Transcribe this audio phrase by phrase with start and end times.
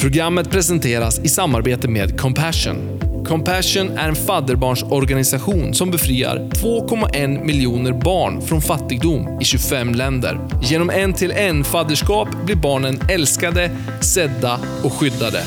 [0.00, 3.00] Programmet presenteras i samarbete med Compassion.
[3.26, 10.40] Compassion är en fadderbarnsorganisation som befriar 2,1 miljoner barn från fattigdom i 25 länder.
[10.62, 13.70] Genom en-till-en fadderskap blir barnen älskade,
[14.00, 15.42] sedda och skyddade.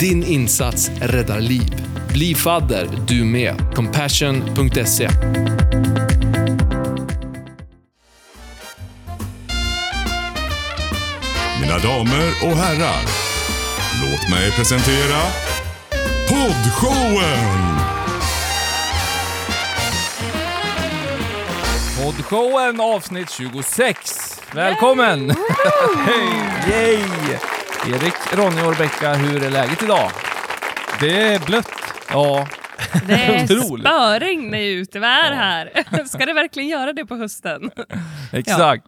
[0.00, 1.74] Din insats räddar liv.
[2.12, 3.54] Bli fadder du med.
[3.74, 5.08] Compassion.se
[11.60, 13.31] Mina damer och herrar,
[14.02, 15.20] låt mig presentera
[16.28, 17.78] Poddshowen!
[22.02, 24.40] Poddshowen avsnitt 26.
[24.54, 25.30] Välkommen!
[26.06, 26.28] Hej!
[26.70, 27.02] Yay!
[27.94, 30.10] Erik, Ronny och Rebecka, hur är läget idag?
[31.00, 31.72] Det är blött.
[32.12, 32.48] Ja,
[33.06, 33.86] Det är Otroligt.
[33.86, 35.72] spöregn i utevär här.
[36.06, 37.70] Ska det verkligen göra det på hösten?
[38.32, 38.86] exakt.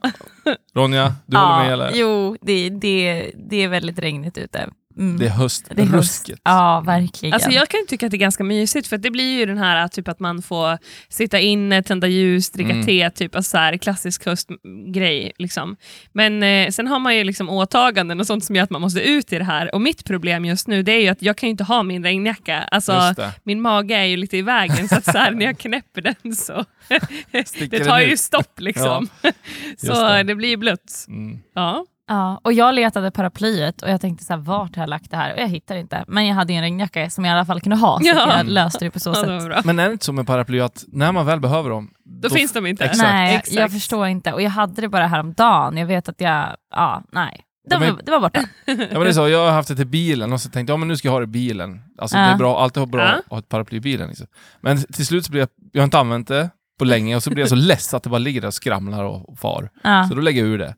[0.76, 1.90] Ronja, du håller med eller?
[1.94, 4.68] Jo, det, det, det är väldigt regnigt ute.
[4.98, 5.18] Mm.
[5.18, 5.66] Det är höst.
[5.70, 6.30] Det är höst.
[6.44, 7.34] Ja, verkligen.
[7.34, 9.58] Alltså jag kan ju tycka att det är ganska mysigt för det blir ju den
[9.58, 12.86] här typ att man får sitta inne, tända ljus, dricka Mm.
[12.86, 15.32] te, typ alltså så här, klassisk höstgrej.
[15.38, 15.76] Liksom.
[16.12, 19.00] Men eh, sen har man ju liksom åtaganden och sånt som gör att man måste
[19.00, 19.74] ut i det här.
[19.74, 22.04] Och mitt problem just nu det är ju att jag kan ju inte ha min
[22.04, 22.62] regnjacka.
[22.62, 26.02] Alltså, min mage är ju lite i vägen så att så här, när jag knäpper
[26.02, 26.64] den så
[27.70, 29.08] det tar ju stopp liksom.
[29.70, 30.22] just så det.
[30.22, 30.34] det.
[30.34, 31.04] blir ju blött.
[31.08, 31.38] Mm.
[31.54, 31.86] Ja.
[32.08, 35.16] Ja, och jag letade paraplyet och jag tänkte så här, vart har jag lagt det
[35.16, 35.34] här?
[35.34, 36.04] Och jag hittade inte.
[36.08, 38.36] Men jag hade en regnjacka som jag i alla fall kunde ha, så Ja.
[38.36, 39.64] jag löste det på så Ja, det sätt.
[39.64, 41.90] Men är det inte så med paraply att när man väl behöver dem,
[42.22, 42.84] Då, finns de inte.
[42.84, 43.02] Exakt.
[43.12, 43.56] Nej, Exakt.
[43.56, 44.32] jag förstår inte.
[44.32, 45.76] Och jag hade det bara häromdagen.
[45.76, 47.40] Jag vet att jag, ja, nej.
[47.68, 48.40] Det, Ja, men- var, det var borta.
[48.66, 50.74] Ja men det är så, jag har haft det till bilen och så tänkte jag,
[50.76, 51.80] ja men nu ska jag ha det i bilen.
[51.98, 52.28] Alltså det Ja.
[52.28, 53.08] är bra, alltid bra Ja.
[53.18, 54.08] att ha ett paraply i bilen.
[54.08, 54.26] Liksom.
[54.60, 57.30] Men till slut så blir jag, jag har inte använt det på länge och så
[57.30, 59.70] blir jag så less att det bara ligger där och skramlar och, och far.
[59.82, 60.06] Ja.
[60.08, 60.74] Så då lägger jag ur det.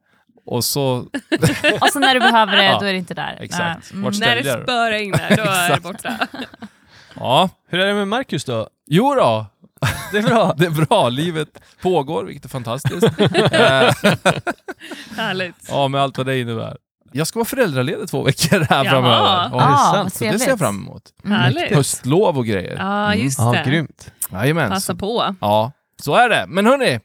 [0.46, 0.96] Och så,
[1.80, 3.38] Och så när du behöver det, Ja, då är det inte där.
[3.40, 3.92] exakt.
[3.92, 4.12] Mm.
[4.20, 6.18] När det spöregnar, då är det borta.
[7.14, 7.48] ja.
[7.68, 8.68] Hur är det med Marcus då?
[8.86, 9.46] Jo då,
[10.12, 10.54] Det är bra.
[10.58, 11.08] det är bra.
[11.08, 11.48] Livet
[11.82, 13.02] pågår, vilket är fantastiskt.
[13.04, 13.90] Eh,
[15.16, 15.54] Härligt.
[15.68, 16.76] ja, med allt vad det innebär.
[17.12, 18.90] Jag ska vara föräldraledig två veckor här Jaha.
[18.90, 19.16] framöver.
[19.16, 20.14] Ja, Ah, sant.
[20.14, 21.02] Så det ser jag fram emot.
[21.24, 21.38] Mm.
[21.38, 21.74] Härligt.
[21.74, 22.76] Höstlov och grejer.
[22.78, 23.70] Ja, just Ja, det.
[23.70, 24.10] grymt.
[24.32, 24.70] Jajamän.
[24.70, 25.34] Passa på.
[25.40, 25.72] Ja,
[26.02, 26.44] så är det.
[26.48, 27.00] Men hörni,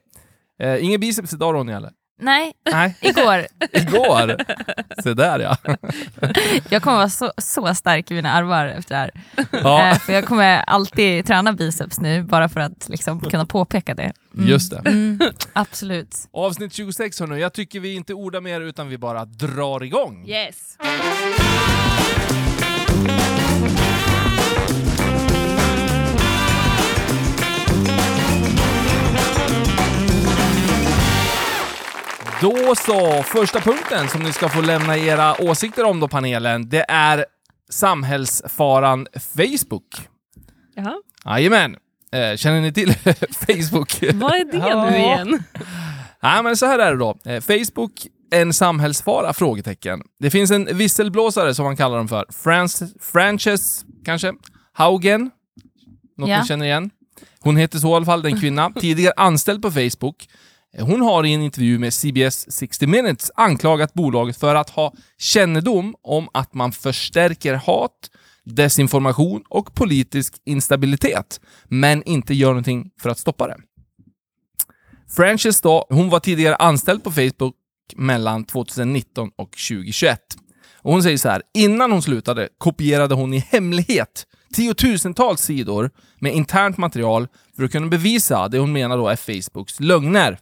[0.60, 1.92] eh, ingen biceps idag Ronny eller?
[2.22, 3.48] Nej, Nej, igår.
[3.72, 4.38] igår.
[5.04, 5.58] Se där ja.
[6.70, 9.12] Jag kommer vara så, så stark i mina armar efter det här.
[9.64, 13.94] ja Eh, för jag kommer alltid träna biceps nu, bara för att liksom kunna påpeka
[13.96, 14.12] det.
[14.36, 14.48] Mm.
[14.50, 14.90] just det.
[14.90, 15.20] Mm,
[15.54, 16.16] absolut.
[16.34, 20.26] Avsnitt 26 hörni, jag tycker vi inte ordar mer utan vi bara drar igång.
[20.28, 20.78] Yes.
[32.42, 36.86] Då så, första punkten som ni ska få lämna era åsikter om då panelen, det
[36.88, 37.26] är
[37.70, 39.88] samhällsfaran Facebook.
[40.76, 40.94] Jaha.
[41.26, 41.76] Jajamän.
[42.12, 42.94] Eh, känner ni till
[43.32, 44.04] Facebook?
[44.14, 45.44] Vad är det nu igen?
[46.24, 47.18] Nej, men så här är det då.
[47.26, 47.92] Eh, Facebook,
[48.32, 49.34] en samhällsfara?
[49.34, 50.02] Frågetecken.
[50.20, 52.26] Det finns en visselblåsare som man kallar dem för.
[52.44, 54.34] Frances, Frances kanske?
[54.74, 55.32] Haugen?
[56.18, 56.42] Något Ja.
[56.42, 56.90] ni känner igen?
[57.40, 58.72] Hon heter så i alla fall, den kvinna.
[58.80, 60.28] Tidigare anställd på Facebook.
[60.80, 65.96] Hon har i en intervju med CBS 60 Minutes anklagat bolaget för att ha kännedom
[66.02, 68.12] om att man förstärker hat,
[68.44, 73.58] desinformation och politisk instabilitet, men inte gör någonting för att stoppa det.
[75.16, 77.56] Frances då, hon var tidigare anställd på Facebook
[77.96, 80.20] mellan 2019 och 2021.
[80.76, 86.34] Och hon säger så här, innan hon slutade kopierade hon i hemlighet tiotusentals sidor med
[86.34, 90.40] internt material för att kunna bevisa det hon menar då är Facebooks lögner.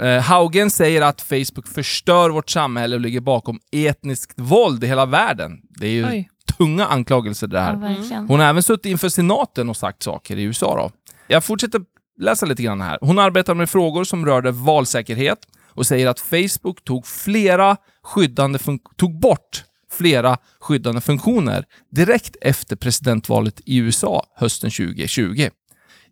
[0.00, 5.06] Eh, Haugen säger att Facebook förstör vårt samhälle och ligger bakom etniskt våld i hela
[5.06, 5.60] världen.
[5.68, 6.30] Det är ju Oj.
[6.58, 7.96] tunga anklagelser det här.
[8.10, 8.16] Ja.
[8.28, 10.76] Hon har även suttit inför senaten och sagt saker i USA.
[10.76, 10.90] Då.
[11.26, 11.80] Jag fortsätter
[12.20, 12.98] läsa lite grann här.
[13.00, 15.38] Hon arbetar med frågor som rörde valsäkerhet
[15.74, 22.76] och säger att Facebook tog, flera skyddande fun- tog bort flera skyddande funktioner direkt efter
[22.76, 25.48] presidentvalet i USA hösten 2020.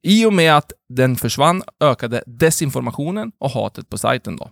[0.03, 4.37] I och med att den försvann ökade desinformationen och hatet på sajten.
[4.37, 4.51] Då.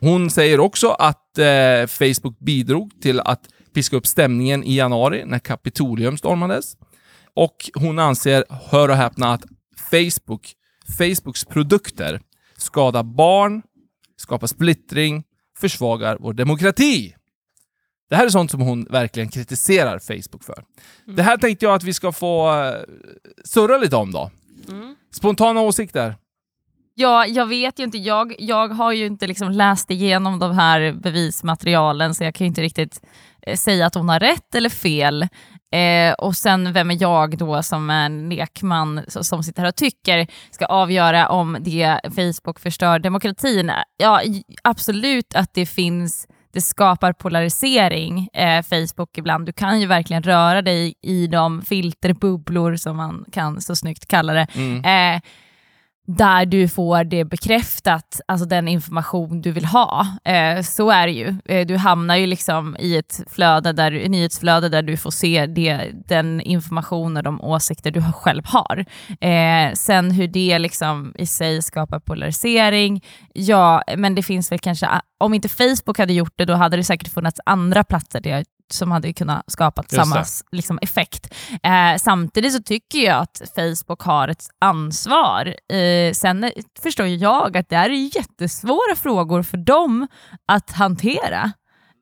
[0.00, 3.40] Hon säger också att eh, Facebook bidrog till att
[3.74, 6.76] piska upp stämningen i januari när Kapitolium stormades.
[7.34, 9.44] Och hon anser, hör och häpna, att
[9.90, 10.52] Facebook,
[10.98, 12.20] Facebooks produkter
[12.56, 13.62] skadar barn,
[14.16, 15.24] skapar splittring,
[15.58, 17.14] försvagar vår demokrati.
[18.08, 20.64] Det här är sånt som hon verkligen kritiserar Facebook för.
[21.16, 22.72] Det här tänkte jag att vi ska få uh,
[23.44, 24.30] surra lite om då.
[24.68, 24.96] Mm.
[25.12, 26.16] Spontana åsikter?
[26.98, 27.98] Ja, jag vet ju inte.
[27.98, 32.48] Jag, jag har ju inte liksom läst igenom de här bevismaterialen så jag kan ju
[32.48, 33.00] inte riktigt
[33.42, 35.22] eh, säga att hon har rätt eller fel.
[35.72, 40.26] Eh, och sen vem är jag då som en lekman som, sitter här och tycker
[40.50, 43.72] ska avgöra om det Facebook förstör demokratin?
[43.96, 44.20] Ja,
[44.62, 46.26] absolut att det finns
[46.56, 49.46] det skapar polarisering, eh, Facebook ibland.
[49.46, 54.32] Du kan ju verkligen röra dig i de filterbubblor som man kan så snyggt kalla
[54.32, 54.46] det.
[54.84, 55.20] Eh,
[56.06, 60.06] där du får det bekräftat, alltså den information du vill ha.
[60.24, 61.34] Eh, så är det ju.
[61.44, 65.90] Eh, du hamnar ju liksom i ett flöde där, nyhetsflöde där du får se det,
[66.08, 68.84] den information och de åsikter du själv har.
[69.20, 74.88] Eh, sen hur det liksom i sig skapar polarisering, ja, men det finns väl kanske,
[75.18, 78.90] om inte Facebook hade gjort det, då hade det säkert funnits andra platser där som
[78.90, 81.34] hade kunnat skapa samma liksom, effekt.
[81.62, 85.54] Eh, samtidigt så tycker jag att Facebook har ett ansvar.
[85.72, 86.50] Eh, sen
[86.82, 90.06] förstår jag att det är jättesvåra frågor för dem
[90.48, 91.52] att hantera.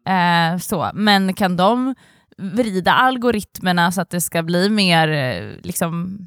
[0.09, 0.91] Eh, så.
[0.95, 1.95] Men kan de
[2.39, 6.19] vrida algoritmerna så att det ska bli mer eh, liksom,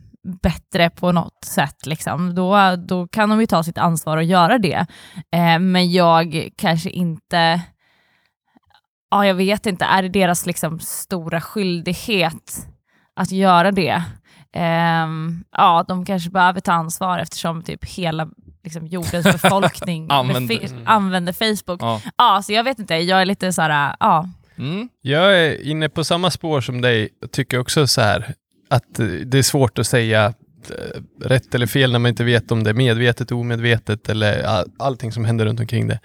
[0.41, 4.57] bättre på något sätt, liksom, då, då kan de ju ta sitt ansvar och göra
[4.57, 4.85] det.
[5.31, 7.61] Eh, men jag kanske inte
[9.11, 12.67] ja, jag vet inte, är det deras liksom stora skyldighet
[13.15, 14.03] att göra det?
[14.53, 18.27] Ehm, ja, de kanske behöver ta ansvar eftersom typ hela
[18.63, 21.81] liksom, jordens befolkning Använder- befi- använder Facebook.
[21.81, 22.01] Ja.
[22.17, 24.29] Ja, så jag vet inte, jag är lite så här, ja.
[24.57, 24.89] Mm.
[25.01, 28.33] Jag är inne på samma spår som dig och tycker också så här
[28.69, 30.25] att eh, det är svårt att säga
[30.69, 34.65] eh, rätt eller fel när man inte vet om det är medvetet, omedvetet eller all,
[34.79, 35.99] allting som händer runt omkring det.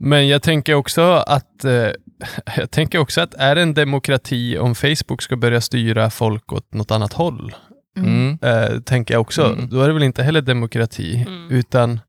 [0.00, 1.88] Men jag tänker också att eh,
[2.56, 6.74] jag tänker också att är det en demokrati om Facebook ska börja styra folk åt
[6.74, 7.54] något annat håll?
[7.96, 8.38] Mm.
[8.42, 9.44] Eh, tänker jag också.
[9.52, 9.68] Mm.
[9.68, 11.50] Då är det väl inte heller demokrati, Mm.
[11.50, 12.00] utan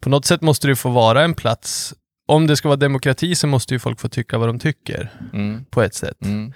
[0.00, 1.94] på något sätt måste det få vara en plats.
[2.28, 5.64] Om det ska vara demokrati så måste ju folk få tycka vad de tycker Mm.
[5.70, 6.24] på ett sätt.
[6.24, 6.52] Mm.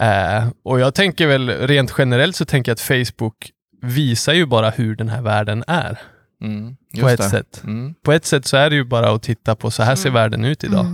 [0.00, 3.50] Eh, och jag tänker väl rent generellt så tänker jag att Facebook
[3.82, 5.98] visar ju bara hur den här världen är.
[6.42, 6.76] Mm.
[7.00, 7.28] På ett det.
[7.30, 7.60] sätt.
[7.64, 7.94] Mm.
[8.04, 10.14] På ett sätt så är det ju bara att titta på så här ser Mm.
[10.22, 10.86] världen ut idag.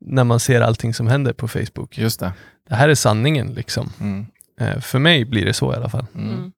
[0.00, 1.98] När man ser allting som händer på Facebook.
[1.98, 2.32] Just det.
[2.68, 3.92] Det här är sanningen liksom.
[4.00, 4.26] Mm.
[4.60, 6.06] Eh, för mig blir det så i alla fall.
[6.14, 6.34] Mm.
[6.34, 6.52] Mm.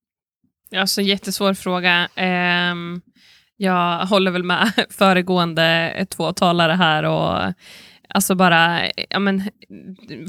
[0.76, 2.08] Alltså jättesvår fråga.
[2.14, 3.00] Ehm,
[3.56, 7.54] jag håller väl med föregående två talare här och
[8.14, 9.42] alltså bara ja, men,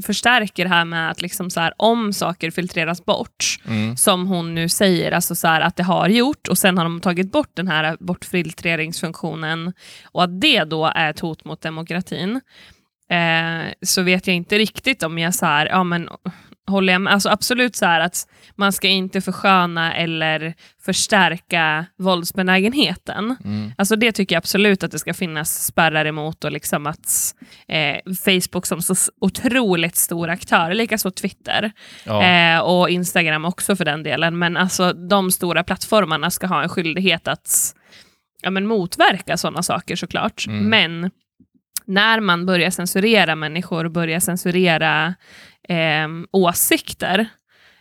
[0.06, 3.96] förstärker det här med att liksom så här, om saker filtreras bort, Mm.
[3.96, 7.00] som hon nu säger, alltså så här, att det har gjort och sen har de
[7.00, 9.72] tagit bort den här bortfiltreringsfunktionen
[10.04, 12.40] och att det då är ett hot mot demokratin,
[13.10, 16.08] eh, så vet jag inte riktigt om jag så här, ja men
[16.66, 17.12] håller jag med?
[17.12, 18.16] Alltså absolut så här att
[18.56, 20.54] man ska inte försköna eller
[20.84, 23.36] förstärka våldsbenägenheten.
[23.44, 23.72] Mm.
[23.78, 27.34] Alltså det tycker jag absolut att det ska finnas spärrar emot och liksom att
[27.68, 31.72] eh, Facebook som så otroligt stor aktör, likaså Twitter
[32.04, 32.22] Ja.
[32.22, 36.68] eh, och Instagram också för den delen, men alltså de stora plattformarna ska ha en
[36.68, 37.74] skyldighet att
[38.42, 40.46] ja, men motverka sådana saker såklart.
[40.46, 40.64] Mm.
[40.68, 41.10] Men
[41.84, 45.14] när man börjar censurera människor, börjar censurera
[45.68, 47.18] eh, åsikter,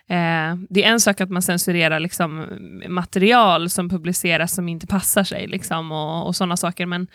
[0.09, 2.47] eh, det är en sak att man censurerar liksom,
[2.87, 7.07] material som publiceras som inte passar sig liksom, och, och sådana saker, men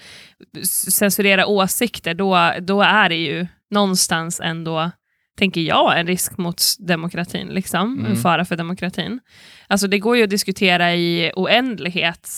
[0.93, 4.91] censurera åsikter, då, då är det ju någonstans ändå
[5.37, 7.99] tänker jag, en risk mot demokratin, liksom.
[7.99, 8.11] Mm.
[8.11, 9.21] en fara för demokratin.
[9.67, 12.31] Alltså det går ju att diskutera i oändlighet,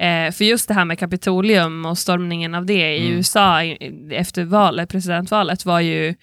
[0.00, 3.16] eh, för just det här med Kapitolium och stormningen av det i Mm.
[3.16, 3.62] USA
[4.10, 6.14] efter valet, presidentvalet var ju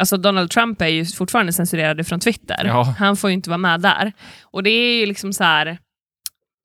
[0.00, 2.64] Alltså Donald Trump är ju fortfarande censurerad från Twitter.
[2.64, 2.94] Ja.
[2.98, 4.12] Han får ju inte vara med där.
[4.42, 5.78] Och det är ju liksom så här...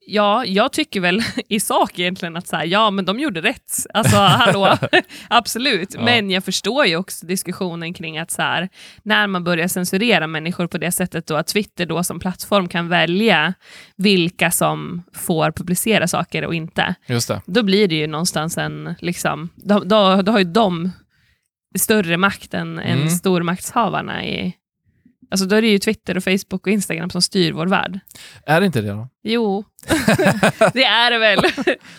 [0.08, 3.74] Ja, jag tycker väl i sak egentligen att så här, ja, men de gjorde rätt.
[3.94, 4.78] Alltså, hallå,
[5.30, 5.94] absolut.
[5.94, 6.02] Ja.
[6.02, 8.70] Men jag förstår ju också diskussionen kring att så här,
[9.04, 12.88] när man börjar censurera människor på det sättet då att Twitter då som plattform kan
[12.90, 13.54] välja
[13.98, 16.96] vilka som får publicera saker och inte.
[17.08, 17.42] Just det.
[17.46, 20.92] Då blir det ju någonstans en, liksom, då, då, då har ju de
[21.80, 23.10] större makt än, än Mm.
[23.10, 24.54] stormaktshavarna i
[25.34, 28.00] Alltså då är det ju Twitter och Facebook och Instagram som styr vår värld.
[28.46, 29.08] Är det inte det då?
[29.24, 29.64] Jo,
[30.74, 31.40] det är det väl.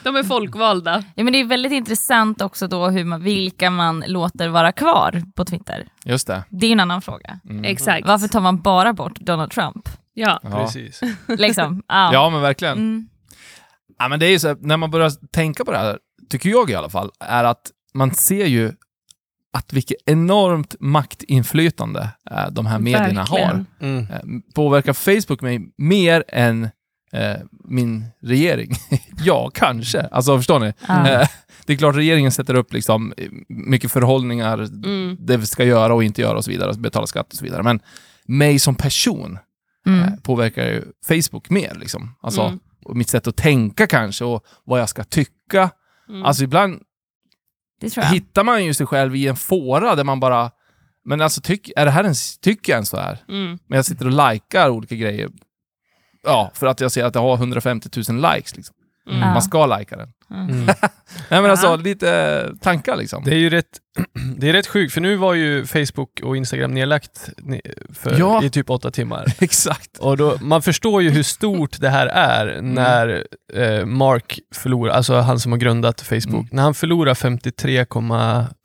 [0.03, 1.05] De är folkvalda.
[1.15, 5.23] Ja, men det är väldigt intressant också då hur man, vilka man låter vara kvar
[5.37, 5.87] på Twitter.
[6.05, 6.45] Just det.
[6.49, 7.41] Det är en annan fråga.
[7.51, 7.65] Mm.
[7.65, 8.07] Exakt.
[8.07, 9.89] Varför tar man bara bort Donald Trump?
[10.13, 10.41] Ja.
[10.43, 10.51] Ja.
[10.51, 11.01] Precis.
[11.29, 11.83] Liksom.
[11.89, 12.13] Ja.
[12.13, 12.79] ja, men verkligen.
[12.79, 13.09] Mm.
[13.99, 15.99] Ja, men det är ju så här, när man börjar tänka på det här,
[16.31, 18.73] tycker jag i alla fall, är att man ser ju
[19.55, 23.39] att vilket enormt maktinflytande eh, de här medierna har.
[23.39, 23.67] Verkligen.
[23.81, 24.07] Mm.
[24.11, 24.19] Eh,
[24.55, 26.65] påverkar Facebook mig mer än
[27.13, 28.73] eh, min regering?
[29.25, 30.01] ja, kanske.
[30.01, 30.73] Alltså förstår ni?
[30.89, 31.09] Ja.
[31.09, 31.29] Eh,
[31.67, 33.15] det är klart regeringen sätter upp liksom
[33.49, 35.17] mycket förhållningar, Mm.
[35.21, 37.63] det vi ska göra och inte göra och så vidare, betala skatt och så vidare.
[37.63, 37.81] Men
[38.27, 39.39] mig som person
[39.87, 40.21] Mm.
[40.21, 41.75] påverkar ju Facebook mer.
[41.81, 42.15] Liksom.
[42.21, 42.59] Alltså, Mm.
[42.89, 45.71] mitt sätt att tänka kanske och vad jag ska tycka.
[46.09, 46.23] Mm.
[46.25, 46.81] Alltså ibland
[47.85, 48.13] Det tror jag.
[48.13, 50.51] hittar man ju sig själv i en fåra där man bara,
[51.05, 53.19] men alltså tyck, är det här en, tycker jag ens så här?
[53.29, 53.59] Mm.
[53.67, 55.29] Men jag sitter och likar olika grejer.
[56.23, 58.57] Ja, för att jag ser att jag har 150 000 likes.
[58.57, 58.77] Liksom.
[59.11, 59.21] Mm.
[59.21, 60.09] Man ska lika den.
[60.31, 60.65] Mm.
[61.29, 63.25] Nej men alltså, lite tankar liksom.
[63.25, 63.67] Det är ju rätt,
[64.37, 68.45] det är rätt sjukt, för nu var ju Facebook och Instagram nedlagt ne- för, Ja.
[68.45, 69.27] i typ åtta timmar.
[69.41, 69.99] Exakt.
[69.99, 75.15] Och då, man förstår ju hur stort det här är när eh, Mark förlorar, alltså
[75.15, 76.49] han som har grundat Facebook, Mm.
[76.53, 77.87] när han förlorar 53,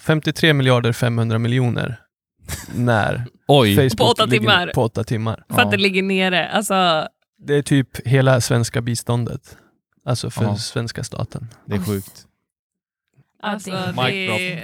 [0.04, 2.00] 53 miljarder 500 miljoner
[2.76, 3.76] när Oj.
[3.76, 4.72] Facebook På åtta ligger timmar.
[4.76, 5.44] på åtta timmar.
[5.50, 5.72] För att Ja.
[5.72, 6.50] det ligger nere.
[6.50, 7.08] Alltså,
[7.48, 9.58] Det är typ hela svenska biståndet.
[10.06, 10.58] Alltså för Ja.
[10.58, 11.48] svenska staten.
[11.66, 12.26] Det är sjukt.
[13.44, 14.64] alltså det-.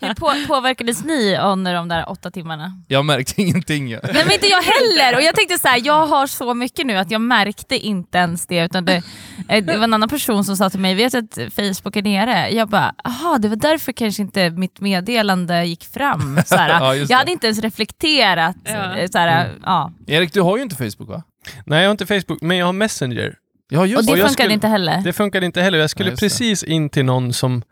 [0.00, 2.72] Hur på, påverkades ni under de där åtta timmarna?
[2.88, 3.88] Jag märkte ingenting.
[3.90, 5.16] Nej men inte jag heller!
[5.16, 8.46] Och jag tänkte så här, jag har så mycket nu att jag märkte inte ens
[8.46, 8.64] det.
[8.64, 9.02] Utan det,
[9.48, 12.50] eh, det var en annan person som sa till mig, vet att Facebook är nere?
[12.50, 16.40] Jag bara, jaha det var därför kanske inte mitt meddelande gick fram.
[16.46, 18.56] Så här, Ja, jag hade inte ens reflekterat.
[18.64, 18.96] Ja.
[18.96, 19.92] eh, Så här, ja.
[20.06, 21.22] Erik, du har ju inte Facebook va?
[21.66, 23.34] Nej, jag har inte Facebook, men jag har Messenger.
[23.72, 25.00] Ja, Och just det Och jag funkade skulle- inte heller.
[25.04, 25.78] Det funkade inte heller.
[25.78, 26.16] Jag skulle det.
[26.16, 27.62] precis in till någon som,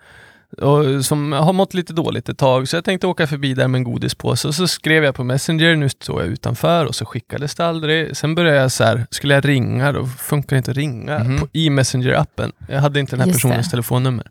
[0.59, 3.79] och, som har mått lite dåligt ett tag, så jag tänkte åka förbi där med
[3.79, 4.49] en godispåse.
[4.49, 8.17] Och så skrev jag på Messenger, nu står jag utanför, och så skickades det aldrig.
[8.17, 11.39] Sen började jag så här, skulle jag ringa, då funkar det inte att ringa Mhm.
[11.39, 12.53] på, i Messenger-appen.
[12.69, 13.71] Jag hade inte den här Just personens det.
[13.71, 14.27] telefonnummer.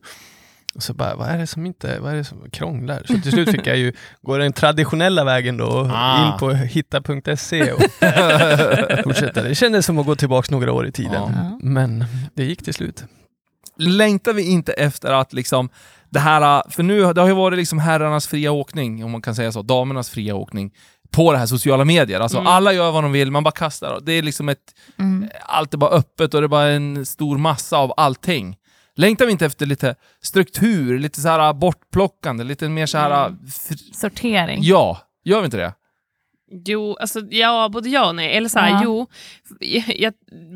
[0.79, 3.01] Och så bara, vad är det som inte, vad är det som krånglar?
[3.07, 6.25] Så till slut fick jag ju gå den traditionella vägen då, Ah.
[6.33, 7.81] in på hitta.se och
[9.03, 9.41] fortsätta.
[9.43, 11.13] Det kändes som att gå tillbaka några år i tiden.
[11.35, 11.59] Ja.
[11.61, 12.05] Men
[12.35, 13.03] det gick till slut.
[13.77, 15.69] Längtar vi inte efter att liksom
[16.09, 19.35] det här, för nu det har ju varit liksom herrarnas fria åkning, om man kan
[19.35, 20.71] säga så, damernas fria åkning
[21.11, 22.19] på det här sociala medier.
[22.19, 22.47] Alltså Mm.
[22.47, 23.99] alla gör vad de vill, man bara kastar.
[24.01, 24.57] Det är liksom ett,
[24.99, 25.29] Mm.
[25.45, 28.55] allt är bara öppet och det är bara en stor massa av allting.
[28.99, 33.25] Längtar vi inte efter lite struktur, lite så här bortplockande, lite mer så här...
[33.27, 33.37] Mm.
[33.93, 34.59] Sortering.
[34.61, 35.73] Ja, gör vi inte det?
[36.65, 38.37] Jo, alltså, ja, både ja och nej.
[38.37, 38.81] Eller så här, Ja.
[38.83, 39.07] jo,
[39.59, 40.13] jag, jag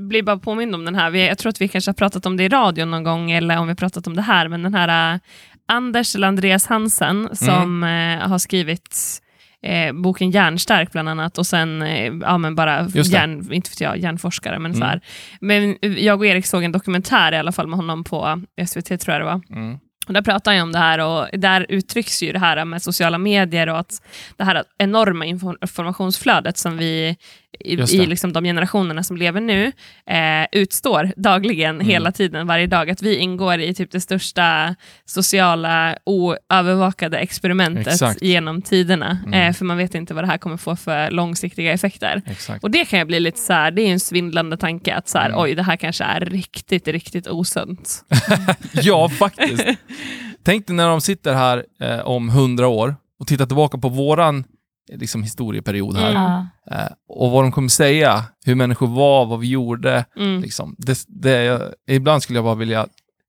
[0.09, 1.09] blir bara påmind om den här.
[1.09, 3.57] Vi, jag tror att vi kanske har pratat om det i radion någon gång, eller
[3.57, 5.19] om vi har pratat om det här, men den här äh,
[5.67, 8.19] Anders eller Andreas Hansen som Mm.
[8.21, 9.21] äh, har skrivit
[9.63, 13.97] eh, boken Hjärnstark bland annat och sen eh, ja, men bara hjärn, inte vet jag,
[13.97, 14.59] hjärnforskare.
[14.59, 14.89] Men, så Mm.
[14.89, 15.01] här.
[15.41, 19.13] men jag och Erik såg en dokumentär i alla fall med honom på SVT tror
[19.13, 19.41] jag det var.
[19.49, 19.77] Mm.
[20.07, 23.17] Och där pratar jag om det här och där uttrycks ju det här med sociala
[23.17, 24.01] medier och att
[24.37, 27.17] det här enorma info- informationsflödet som vi
[27.59, 29.71] i, i liksom de generationerna som lever nu
[30.09, 31.87] eh, utstår dagligen, Mm.
[31.87, 32.89] hela tiden, varje dag.
[32.89, 38.21] Att vi ingår i typ det största sociala oövervakade experimentet Exakt.
[38.21, 39.17] genom tiderna.
[39.25, 39.33] Mm.
[39.49, 42.21] Eh, för man vet inte vad det här kommer få för långsiktiga effekter.
[42.25, 42.63] Exakt.
[42.63, 45.17] Och det kan jag bli lite så här, det är en svindlande tanke att så
[45.17, 45.39] här, Mm.
[45.41, 48.03] oj, det här kanske är riktigt, riktigt osunt.
[48.73, 49.65] Ja, faktiskt.
[50.43, 54.43] Tänk dig när de sitter här eh, om hundra år och tittar tillbaka på våran
[54.91, 56.11] liksom, historieperiod här.
[56.11, 56.45] Mm.
[56.71, 60.05] Eh, och vad de kommer säga, hur människor var, vad vi gjorde.
[60.15, 60.41] Mm.
[60.41, 60.75] Liksom.
[60.77, 62.87] Det, det, ibland skulle jag bara vilja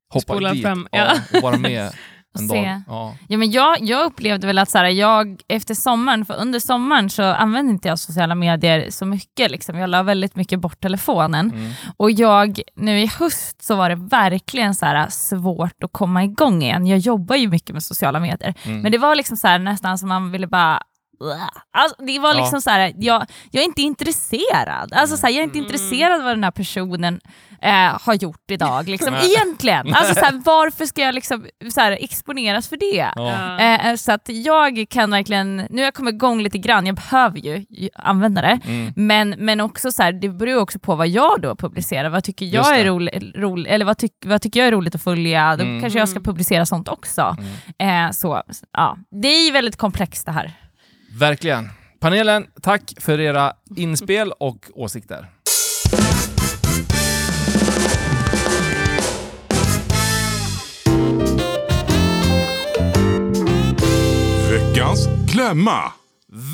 [0.09, 1.93] hoppa Spola dit fram, ja, och vara med
[2.39, 2.83] en dag.
[2.87, 3.15] Ja.
[3.29, 7.11] Ja, men jag, jag upplevde väl att så här, jag efter sommaren, för under sommaren
[7.11, 9.51] så använde inte jag sociala medier så mycket.
[9.51, 9.79] Liksom.
[9.79, 11.51] Jag la väldigt mycket bort telefonen.
[11.51, 11.73] Mm.
[11.97, 16.63] Och jag, nu i höst så var det verkligen så här, svårt att komma igång
[16.63, 16.87] igen.
[16.87, 18.55] Jag jobbar ju mycket med sociala medier.
[18.65, 18.81] Mm.
[18.81, 20.83] Men det var liksom så här, nästan som man ville bara
[21.73, 22.41] Alltså, det var Ja.
[22.41, 24.93] liksom så här, jag, jag är inte intresserad.
[24.93, 25.65] Alltså, så här, jag är inte Mm.
[25.67, 27.21] intresserad av vad den här personen
[27.63, 28.89] eh, har gjort idag.
[28.89, 29.95] Liksom, egentligen.
[29.95, 33.11] Alltså, så här, varför ska jag liksom, så här, exponeras för det?
[33.17, 33.59] Ja.
[33.61, 36.97] Eh, eh, så att jag kan verkligen, nu har jag kommit igång lite grann, jag
[36.97, 37.65] behöver ju
[37.95, 38.59] använda det.
[38.67, 38.93] Mm.
[38.97, 42.09] Men, men också så här, det beror ju också på vad jag då publicerar.
[42.11, 45.03] Vad tycker jag är roligt, roligt eller vad, tyck, vad tycker jag är roligt att
[45.03, 45.57] följa?
[45.57, 45.81] Då Mm.
[45.81, 47.37] kanske jag ska publicera sånt också.
[47.79, 48.07] Mm.
[48.07, 48.97] Eh, så, ja.
[49.23, 50.53] Det är ju väldigt komplext det här.
[51.19, 51.69] Verkligen.
[52.01, 55.27] Panelen, tack för era inspel och åsikter.
[64.51, 65.93] Veckans klämma.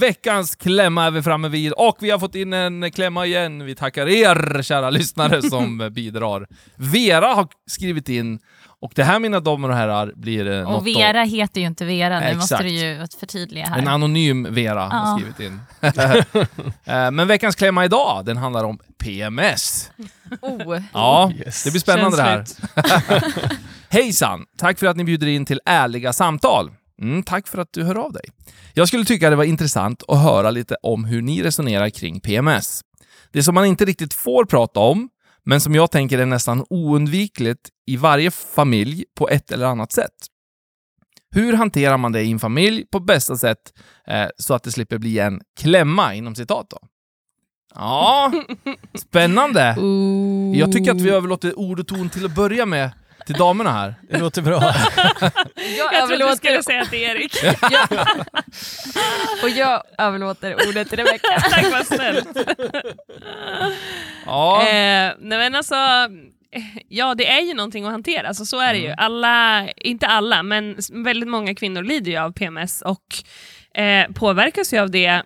[0.00, 3.64] Veckans klämma är vi framme vid och vi har fått in en klämma igen.
[3.64, 6.46] Vi tackar er kära lyssnare som bidrar.
[6.76, 8.38] Vera har skrivit in
[8.82, 11.66] Och det här mina damer och herrar blir eh, något Och av- Vera heter ju
[11.66, 12.36] inte Vera, nu Exakt.
[12.40, 13.78] måste du ju förtydliga här.
[13.78, 15.18] En anonym Vera har Ja.
[15.18, 15.60] skrivit in.
[16.84, 19.90] Eh, Men veckans klämma idag, den handlar om PMS.
[20.40, 20.78] Oh.
[20.92, 21.64] Ja, Yes.
[21.64, 22.44] det blir spännande det här.
[23.88, 24.44] Hejsan!
[24.58, 26.70] Tack för att ni bjuder in till ärliga samtal.
[27.02, 28.22] Mm, tack för att du hör av dig.
[28.74, 32.80] Jag skulle tycka det var intressant att höra lite om hur ni resonerar kring PMS.
[33.32, 35.08] Det som man inte riktigt får prata om,
[35.44, 40.14] men som jag tänker är nästan oundvikligt i varje familj på ett eller annat sätt.
[41.34, 43.72] Hur hanterar man det i en familj på bästa sätt
[44.06, 46.78] eh, så att det slipper bli en klämma inom citat då?
[47.74, 48.32] Ja,
[48.94, 49.76] spännande!
[50.54, 52.90] Jag tycker att vi överlåter ord och ton till att börja med
[53.26, 53.94] till damerna här.
[54.10, 54.60] Det låter bra.
[55.56, 57.36] Jag Jag trodde du skulle överlåter, säga till Erik.
[59.42, 61.40] och jag överlåter ordet till Rebecka.
[61.50, 62.28] Tack vad snällt.
[64.26, 65.74] Ja, Eh, nej men alltså,
[66.88, 68.94] ja det är ju någonting att hantera, så, så är det ju.
[68.96, 73.04] Alla, inte alla, men väldigt många kvinnor lider ju av PMS och
[73.82, 75.22] eh, påverkas ju av det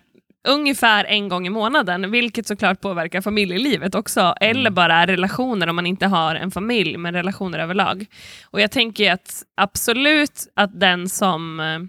[0.47, 5.85] ungefär en gång i månaden, vilket såklart påverkar familjelivet också, eller bara relationer om man
[5.85, 8.05] inte har en familj, men relationer överlag.
[8.45, 11.79] Och jag tänker att absolut att den som eh,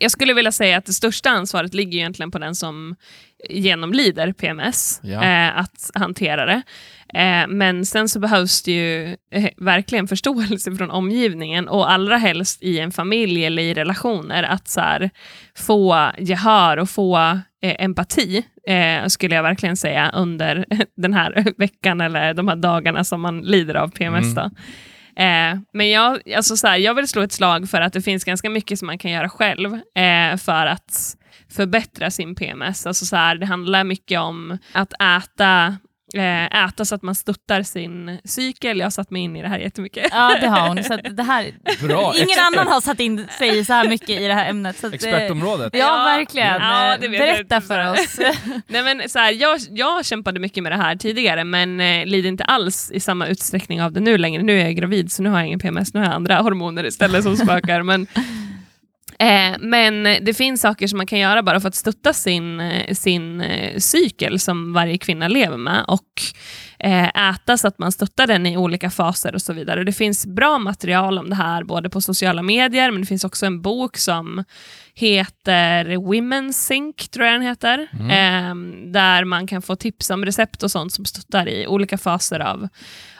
[0.00, 2.96] jag skulle vilja säga att det största ansvaret ligger egentligen på den som
[3.48, 5.22] genomlider PMS, Ja.
[5.24, 6.62] eh, att hantera det.
[7.16, 12.62] Eh, men sen så behövs det ju eh, verkligen förståelse från omgivningen och allra helst
[12.62, 15.10] i en familj eller i relationer att så här,
[15.56, 17.16] få gehör och få
[17.62, 18.44] eh, empati,
[19.08, 20.64] skulle jag verkligen säga, under
[20.96, 24.36] den här veckan eller de här dagarna som man lider av PMS.
[25.16, 28.24] Eh, men jag, alltså så här, jag vill slå ett slag för att det finns
[28.24, 31.16] ganska mycket som man kan göra själv eh, för att
[31.50, 32.86] förbättra sin PMS.
[32.86, 35.76] Alltså så här, det handlar mycket om att äta
[36.14, 38.78] äta så att man stöttar sin cykel.
[38.78, 40.06] Jag har satt mig in i det här jättemycket.
[40.10, 40.84] Ja, det har hon.
[40.84, 41.52] Så att det här,
[41.86, 42.12] Bra.
[42.16, 44.76] ingen Expert- annan har satt in sig så här mycket i det här ämnet.
[44.78, 45.70] Så att, eh, Expertområdet.
[45.74, 46.46] Ja, Ja, verkligen.
[46.62, 47.60] ja, Eh, det jag Berätta inte.
[47.60, 48.18] för oss.
[48.66, 52.28] Nej, men så här, jag, jag kämpade mycket med det här tidigare, men eh, lider
[52.28, 54.42] inte alls i samma utsträckning av det nu längre.
[54.42, 56.86] Nu är jag gravid, så nu har jag ingen PMS, nu har jag andra hormoner
[56.86, 57.82] istället som spökar.
[57.82, 58.06] Men,
[59.18, 62.94] eh, men det finns saker som man kan göra bara för att stötta sin, eh,
[62.94, 66.22] sin eh, cykel som varje kvinna lever med och
[66.78, 69.84] eh, äta så att man stöttar den i olika faser och så vidare.
[69.84, 73.46] Det finns bra material om det här både på sociala medier, men det finns också
[73.46, 74.44] en bok som
[74.94, 78.54] heter Women's Sync, tror jag den heter, eh,
[78.92, 82.68] där man kan få tips om recept och sånt som stöttar i olika faser av,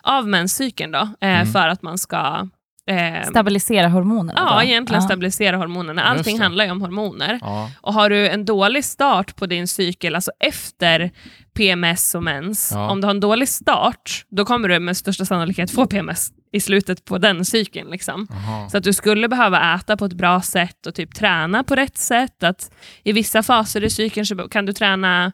[0.02, 2.48] av menscykeln då, eh, för att man ska
[2.86, 4.40] eh, Stabilisera hormonerna.
[4.50, 4.62] Ja, då.
[4.62, 5.06] egentligen Ja.
[5.08, 6.02] stabilisera hormonerna.
[6.02, 7.38] Allting handlar ju om hormoner.
[7.42, 7.70] Ja.
[7.80, 11.10] Och har du en dålig start på din cykel, alltså efter
[11.56, 12.90] PMS och mens, Ja.
[12.90, 16.60] om du har en dålig start, då kommer du med största sannolikhet få PMS i
[16.60, 17.90] slutet på den cykeln.
[17.90, 18.26] Liksom.
[18.70, 21.98] Så att du skulle behöva äta på ett bra sätt och typ träna på rätt
[21.98, 22.42] sätt.
[22.42, 22.70] Att
[23.04, 25.32] I vissa faser i cykeln så kan du träna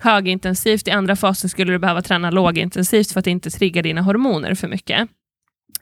[0.00, 4.54] högintensivt, i andra faser skulle du behöva träna lågintensivt för att inte trigga dina hormoner
[4.54, 5.08] för mycket.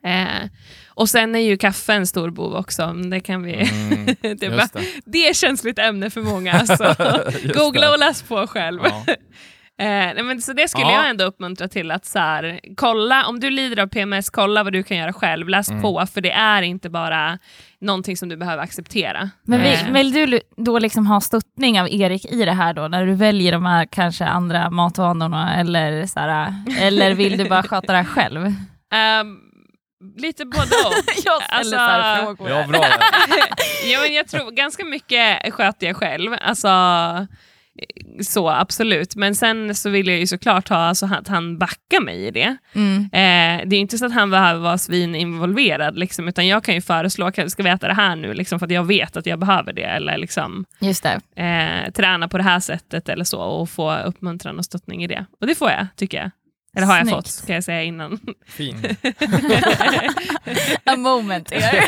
[0.05, 0.49] Eh,
[0.89, 2.93] och sen är ju kaffe en stor bov också.
[2.93, 3.53] Det, kan vi...
[3.55, 4.81] Mm, det, är bara, det.
[5.05, 6.85] det är ett känsligt ämne för många, så
[7.43, 7.93] Just googla det.
[7.93, 8.81] och läs på själv.
[8.85, 9.05] Ja.
[9.79, 10.93] Eh, nej, men så det skulle Ja.
[10.93, 14.73] jag ändå uppmuntra till att så här, kolla, om du lider av PMS, kolla vad
[14.73, 15.83] du kan göra själv, läs Mm.
[15.83, 17.39] på, för det är inte bara
[17.81, 19.31] någonting som du behöver acceptera.
[19.43, 22.89] Men Eh, vill, vill du då liksom ha stöttning av Erik i det här då,
[22.89, 27.63] när du väljer de här kanske andra matvanorna, eller, så här, eller vill du bara
[27.63, 28.55] sköta det här själv?
[28.95, 29.39] ehm,
[30.17, 30.93] lite både och.
[31.25, 32.51] Jag ställer Alltså, frågor.
[32.51, 32.85] Ja, bra.
[33.93, 36.33] ja, men jag tror ganska mycket sköter jag själv.
[36.41, 36.69] Alltså,
[38.23, 39.17] så absolut.
[39.17, 42.57] Men sen så vill jag ju såklart ha alltså, att han backar mig i det.
[42.75, 42.99] Mm.
[43.05, 46.81] Eh, det är inte så att han behöver vara svininvolverad, liksom, utan jag kan ju
[46.81, 49.73] föreslå, ska vi äta det här nu, liksom, för att jag vet att jag behöver
[49.73, 51.43] det, eller liksom, Just det.
[51.43, 55.27] eh, träna på det här sättet eller så, och få uppmuntran och stöttning i det.
[55.41, 56.31] Och det får jag, tycker jag.
[56.77, 57.17] Eller har jag Snyggt.
[57.37, 58.21] fått, kan jag säga innan.
[58.47, 58.77] Fin.
[60.85, 61.79] A moment here.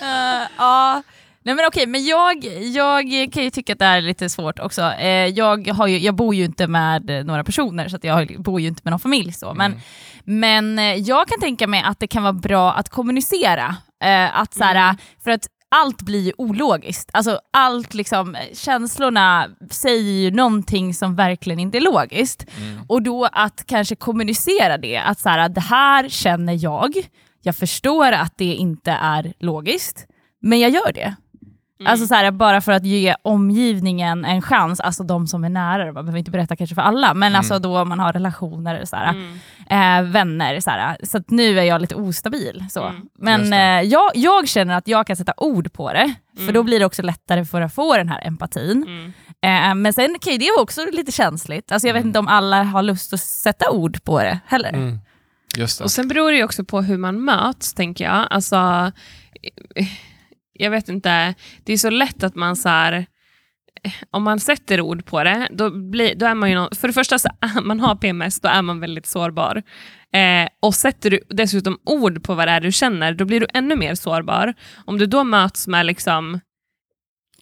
[0.00, 1.02] Eh, Ja,
[1.46, 2.44] Nej men okej, men jag,
[2.74, 4.82] jag kan ju tycka att det här är lite svårt också.
[4.92, 8.60] Eh, jag, har ju, jag bor ju inte med några personer, så att jag bor
[8.60, 9.32] ju inte med någon familj.
[9.32, 9.54] Så.
[9.54, 9.80] Men,
[10.24, 13.76] men eh, jag kan tänka mig att det kan vara bra att kommunicera.
[14.04, 17.10] Eh, att så här, För att allt blir ju ologiskt.
[17.12, 22.46] Alltså allt liksom, känslorna säger ju någonting som verkligen inte är logiskt.
[22.88, 26.94] Och då att kanske kommunicera det, att så här, det här känner jag,
[27.42, 30.06] jag förstår att det inte är logiskt,
[30.40, 31.16] men jag gör det.
[31.80, 31.90] Mm.
[31.92, 35.84] Alltså så här, bara för att ge omgivningen en chans, alltså de som är nära,
[35.84, 39.14] man behöver inte berätta kanske för alla, men alltså då man har relationer, så här,
[39.68, 40.06] Mm.
[40.06, 42.64] eh, vänner, så, här, så att nu är jag lite ostabil.
[42.70, 42.84] Så.
[42.86, 43.02] Mm.
[43.18, 46.54] Men eh, jag, jag känner att jag kan sätta ord på det, för Mm.
[46.54, 48.84] då blir det också lättare för att få den här empatin.
[48.88, 49.12] Mm.
[49.70, 52.28] Eh, men sen kan ju det vara också lite känsligt, alltså jag vet inte om
[52.28, 54.68] alla har lust att sätta ord på det heller.
[54.72, 54.98] Mm.
[55.56, 55.84] Just det.
[55.84, 58.26] Och sen beror det också på hur man möts, tänker jag.
[58.30, 58.92] Alltså,
[60.54, 62.92] jag vet inte, det är så lätt att man så här,
[63.82, 66.88] eh, om man sätter ord på det, då, blir, då är man ju någon, för
[66.88, 67.28] det första, så,
[67.62, 69.62] man har PMS, då är man väldigt sårbar.
[70.12, 73.46] Eh, och sätter du dessutom ord på vad det är du känner, då blir du
[73.54, 74.54] ännu mer sårbar.
[74.84, 76.40] Om du då möts med liksom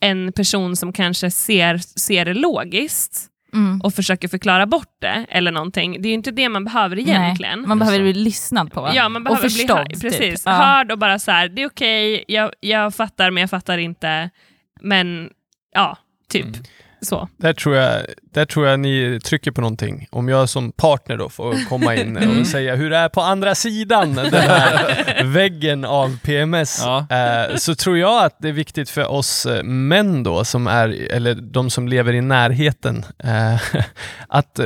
[0.01, 3.81] en person som kanske ser, ser det logiskt Mm.
[3.81, 7.59] och försöker förklara bort det, eller någonting, det är ju inte det man behöver egentligen.
[7.59, 9.87] Nej, man behöver bli lyssnad på Ja, man behöver och förstådd.
[9.87, 10.53] bli hör, precis, Typ.
[10.53, 14.31] Hörd och bara så här, det är okej, jag, jag fattar men jag fattar inte.
[14.81, 15.31] Men
[15.75, 16.63] ja, typ Mm.
[17.03, 17.29] Så.
[17.37, 20.07] Där tror, jag, där tror jag ni trycker på någonting.
[20.11, 23.55] Om jag som partner då får komma in och säga hur det är på andra
[23.55, 27.07] sidan den här väggen av PMS, Ja.
[27.11, 30.89] eh, så tror jag att det är viktigt för oss eh, män då, som är,
[31.13, 33.55] eller de som lever i närheten, eh,
[34.29, 34.61] att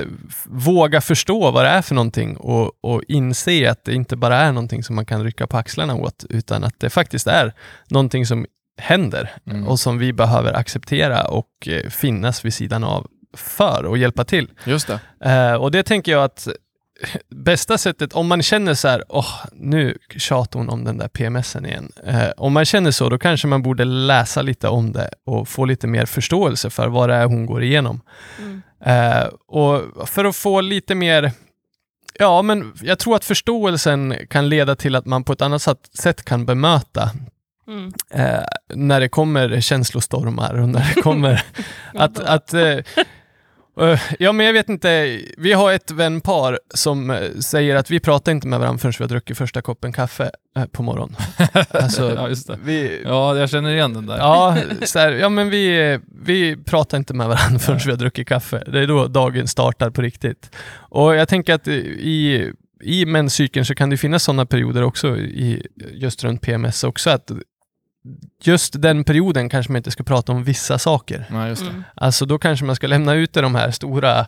[0.45, 4.53] våga förstå vad det är för någonting och, och inse att det inte bara är
[4.53, 7.53] någonting som man kan rycka på axlarna åt, utan att det faktiskt är
[7.89, 8.47] någonting som
[8.79, 9.69] händer Mm.
[9.69, 14.51] och som vi behöver acceptera och eh, finnas vid sidan av för och hjälpa till.
[14.65, 14.87] Just
[15.21, 15.31] det.
[15.31, 16.49] Eh, och det tänker jag att
[17.31, 21.67] bästa sättet, om man känner så här, åh, nu tjatar hon om den där PMSen
[21.67, 21.93] igen.
[22.07, 25.65] Eh, om man känner så, då kanske man borde läsa lite om det och få
[25.65, 28.01] lite mer förståelse för vad det är hon går igenom.
[28.39, 28.63] Mm.
[28.85, 31.33] Eh, och för att få lite mer
[32.19, 35.63] Ja, men jag tror att förståelsen kan leda till att man på ett annat
[35.99, 37.11] sätt kan bemöta
[37.69, 37.93] Mm.
[38.11, 41.43] eh, när det kommer känslostormar och när det kommer
[41.95, 42.19] att...
[42.19, 42.61] att eh,
[43.81, 45.21] eh, ja, men jag vet inte.
[45.39, 49.03] Vi har ett vänpar som eh, säger att vi pratar inte med varandra förrän vi
[49.05, 51.17] har druckit första koppen kaffe eh, på morgonen.
[51.71, 52.59] Alltså, Ja, just det.
[52.65, 54.19] vi, Ja, jag känner igen den där.
[54.19, 58.29] Ja, så här, ja men vi, vi pratar inte med varandra förrän vi har druckit
[58.29, 58.63] kaffe.
[58.67, 60.51] Det är då dagen startar på riktigt.
[60.75, 62.53] Och jag tänker att i,
[62.83, 67.31] i menscykeln så kan det finnas sådana perioder också, i, just runt PMS också, att
[68.43, 71.25] just den perioden kanske man inte ska prata om vissa saker.
[71.31, 71.69] Nej, just det.
[71.71, 71.85] Mm.
[71.95, 74.21] Alltså då kanske man ska lämna ut de här stora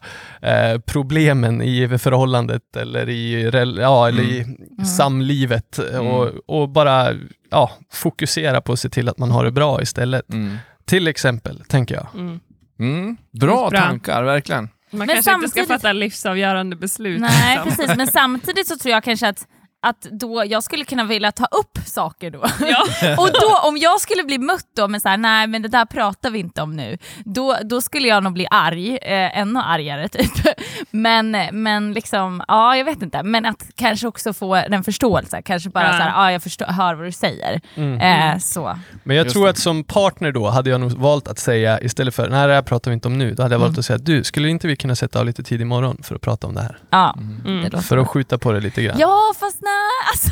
[0.42, 4.56] eh, problemen i förhållandet eller i, ja, eller i
[4.96, 7.12] samlivet och, och bara
[7.50, 10.32] ja, fokusera på att se till att man har det bra istället.
[10.32, 10.56] Mm.
[10.86, 12.06] Till exempel, tänker jag.
[12.14, 12.40] Mm.
[12.80, 13.16] Mm.
[13.40, 13.80] Bra, Bra.
[13.80, 14.68] tankar, verkligen.
[14.90, 17.20] Man Men kanske inte samtidigt- ska fatta livsavgörande beslut.
[17.20, 17.76] Nej, liksom.
[17.76, 17.96] precis.
[17.96, 19.46] Men samtidigt så tror jag kanske att
[19.82, 22.44] att då, jag skulle kunna vilja ta upp saker då.
[22.60, 22.84] Ja.
[23.18, 25.84] och då, om jag skulle bli mött då med så här, nej men det där
[25.84, 30.08] pratar vi inte om nu, då, då skulle jag nog bli arg, eh, ännu argare
[30.08, 30.30] typ.
[30.90, 35.70] Men, men liksom, ja jag vet inte, men att kanske också få den förståelse, kanske
[35.70, 35.92] bara Ja.
[35.92, 37.60] så här, ja jag förstår, hör vad du säger.
[37.76, 38.78] Eh, så.
[39.04, 39.50] Men jag Just tror det.
[39.50, 42.62] att som partner då hade jag nog valt att säga istället för nej det här
[42.62, 44.76] pratar vi inte om nu, då hade jag valt att säga du, skulle inte vi
[44.76, 46.78] kunna sätta av lite tid imorgon för att prata om det här?
[46.90, 47.70] Ja, Mm.
[47.70, 48.96] det För att skjuta på det lite grann.
[48.98, 50.30] Ja fast nej, alltså.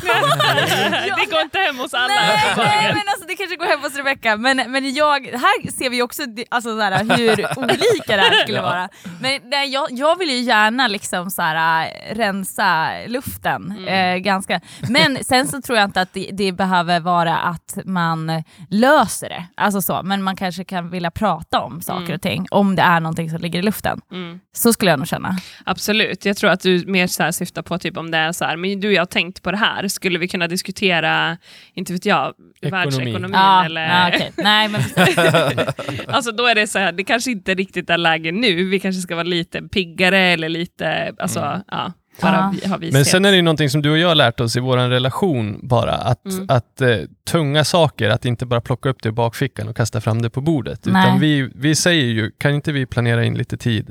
[1.19, 2.07] det går inte hem hos alla.
[2.07, 5.89] Nej, nej men alltså det kanske går hem hos Rebecca, men, men jag, här ser
[5.89, 8.89] vi också alltså, så här, hur olika det här skulle vara.
[9.21, 13.87] Men nej, jag, jag vill ju gärna liksom så här, rensa luften.
[13.87, 14.61] Eh, ganska.
[14.89, 19.45] Men sen så tror jag inte att det, det behöver vara att man löser det,
[19.55, 22.99] alltså så, men man kanske kan vilja prata om saker och ting, om det är
[22.99, 24.01] någonting som ligger i luften.
[24.11, 24.39] Mm.
[24.53, 25.37] Så skulle jag nog känna.
[25.65, 28.45] Absolut, jag tror att du mer så här syftar på typ om det är så
[28.45, 31.37] här, men du och jag har tänkt på det här, skulle vi kunna diskutera,
[31.73, 32.71] inte vet jag, Ekonomi.
[32.71, 33.81] världsekonomin Ja, eller...
[33.81, 34.31] ja, okej.
[34.37, 34.81] Nej, men
[36.07, 39.01] alltså då är det så här, det kanske inte riktigt är läge nu, vi kanske
[39.01, 42.77] ska vara lite piggare eller lite, alltså ja, bara Ja.
[42.91, 44.77] Men sen är det ju någonting som du och jag har lärt oss i vår
[44.77, 46.45] relation bara, att, Mm.
[46.49, 46.89] att eh,
[47.31, 50.41] tunga saker, att inte bara plocka upp det i bakfickan och kasta fram det på
[50.41, 50.85] bordet.
[50.85, 51.03] Nej.
[51.07, 53.89] Utan vi, vi säger ju, kan inte vi planera in lite tid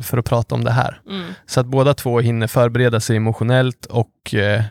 [0.00, 1.00] för att prata om det här?
[1.08, 1.26] Mm.
[1.46, 4.62] Så att båda två hinner förbereda sig emotionellt och eh,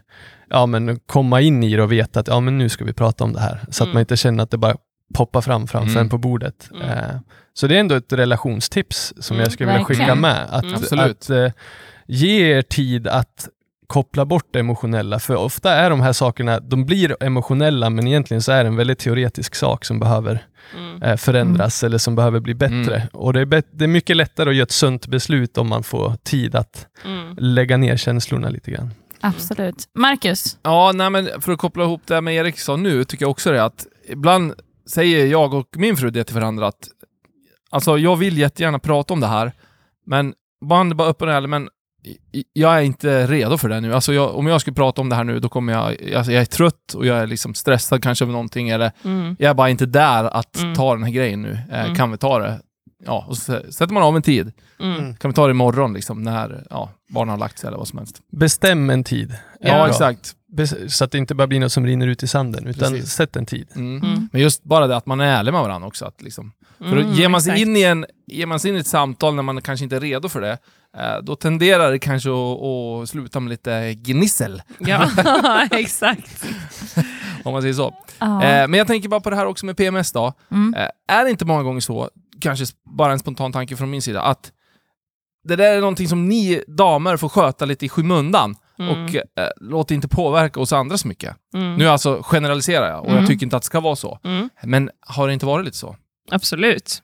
[0.50, 3.24] ja, men komma in i det och veta att ja, men nu ska vi prata
[3.24, 3.60] om det här.
[3.70, 3.94] Så att Mm.
[3.94, 4.76] man inte känner att det bara
[5.14, 6.02] poppar fram framför Mm.
[6.02, 6.70] en på bordet.
[6.72, 6.88] Mm.
[6.90, 7.16] Eh,
[7.54, 10.48] så det är ändå ett relationstips som Mm, jag skulle vilja skicka med.
[10.50, 11.12] Att, Mm.
[11.12, 11.52] Att eh,
[12.08, 13.48] ge er tid att
[13.92, 18.42] koppla bort det emotionella, för ofta är de här sakerna, de blir emotionella, men egentligen
[18.42, 20.46] så är det en väldigt teoretisk sak som behöver
[20.78, 21.02] Mm.
[21.04, 22.96] eh, förändras eller som behöver bli bättre.
[22.96, 23.08] Mm.
[23.14, 25.84] Och det är, bet- det är mycket lättare att göra ett sunt beslut om man
[25.84, 27.36] får tid att Mm.
[27.38, 28.92] lägga ner känslorna lite grann.
[29.22, 29.86] Absolut.
[29.96, 30.58] Marcus?
[30.64, 33.52] Ja, nej, men för att koppla ihop det med Erik sa nu, tycker jag också
[33.52, 34.54] det att ibland
[34.90, 36.88] säger jag och min fru det till varandra att
[37.70, 39.52] alltså jag vill jättegärna prata om det här,
[40.06, 40.34] men
[40.66, 41.70] man är bara öppen och ärlig, men
[42.54, 43.94] jag är inte redo för det nu.
[43.94, 46.14] Alltså jag, om jag skulle prata om det här nu, då kommer jag...
[46.16, 49.36] Alltså jag är trött och jag är liksom stressad kanske över någonting, eller Mm.
[49.40, 50.76] jag är bara inte där att Mm.
[50.76, 51.58] ta den här grejen nu.
[51.72, 51.96] Eh, Mm.
[51.96, 52.60] Kan vi ta det?
[53.06, 54.52] Ja, och så sätter man av en tid.
[54.80, 55.16] Mm.
[55.16, 57.98] Kan vi ta det imorgon liksom, när ja, barnen har lagt sig eller vad som
[58.00, 58.22] helst.
[58.32, 59.36] Bestäm en tid.
[59.60, 59.88] Ja, bra.
[59.90, 60.36] exakt.
[60.88, 63.12] Så att det inte bara blir något som rinner ut i sanden, utan Precis.
[63.12, 63.68] sätt en tid.
[63.76, 64.04] Mm.
[64.04, 64.30] Mm.
[64.32, 66.06] Men just bara det att man är ärlig med varandra också.
[66.06, 67.68] Att liksom, för Mm, att ger man sig exakt.
[67.68, 70.00] in i en, ger man sig in i ett samtal när man kanske inte är
[70.00, 70.58] redo för det,
[71.24, 75.10] då tenderar det kanske att, att sluta med lite gnissel, Ja,
[75.72, 76.46] exakt.
[77.44, 77.96] om man säger så.
[78.20, 78.44] Ja.
[78.44, 80.34] Eh, men jag tänker bara på det här också med PMS då.
[80.52, 80.74] Mm.
[80.74, 82.10] Eh, är det inte många gånger så,
[82.42, 82.66] kanske
[82.98, 84.52] bara en spontan tanke från min sida, att
[85.44, 89.04] det där är någonting som ni damer får sköta lite i skymundan Mm.
[89.06, 89.22] och eh,
[89.62, 91.36] låt inte påverka oss andra så mycket.
[91.54, 91.76] Mm.
[91.76, 93.20] Nu alltså generaliserar jag och Mm.
[93.20, 94.20] jag tycker inte att det ska vara så.
[94.24, 94.50] Mm.
[94.64, 95.96] Men har det inte varit lite så?
[96.32, 97.02] Absolut.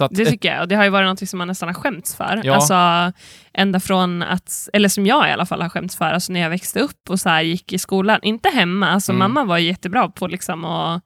[0.00, 0.62] Att, Det tycker jag.
[0.62, 2.40] Och det har ju varit något som man nästan har skämts för.
[2.44, 2.54] Ja.
[2.54, 3.12] Alltså,
[3.54, 6.50] ända från att, eller som jag i alla fall har skämts för, alltså när jag
[6.50, 8.18] växte upp och så här gick i skolan.
[8.22, 9.18] Inte hemma, alltså Mm.
[9.18, 11.02] mamma var jättebra på liksom att,